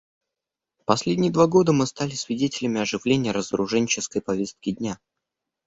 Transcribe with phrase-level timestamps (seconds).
[0.79, 4.99] В последние два года мы стали свидетелями оживления разоруженческой повестки дня.